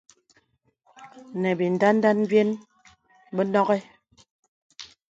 Nə̀ 1.39 1.53
bìndandan 1.59 2.17
byen 2.29 2.49
bə 3.35 3.41
nɔghi. 3.51 3.79